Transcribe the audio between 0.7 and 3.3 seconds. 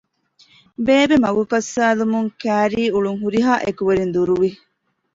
ބޭބެ މަގު ކައްސައިލުމުން ކައިރީ އުޅުން